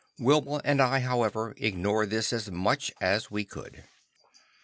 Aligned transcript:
Wilma 0.17 0.61
and 0.63 0.81
I, 0.81 1.01
however, 1.01 1.53
ignored 1.57 2.09
this 2.09 2.33
as 2.33 2.49
much 2.49 2.91
as 2.99 3.29
we 3.29 3.45
could. 3.45 3.83